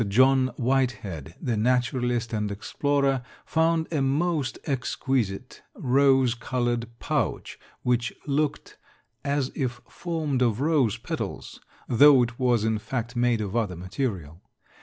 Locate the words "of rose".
10.41-10.97